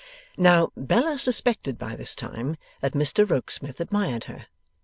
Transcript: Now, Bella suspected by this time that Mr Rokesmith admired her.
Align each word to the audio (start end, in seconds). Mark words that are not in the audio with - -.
Now, 0.35 0.71
Bella 0.75 1.19
suspected 1.19 1.77
by 1.77 1.95
this 1.95 2.15
time 2.15 2.57
that 2.79 2.93
Mr 2.93 3.23
Rokesmith 3.23 3.79
admired 3.79 4.23
her. 4.23 4.47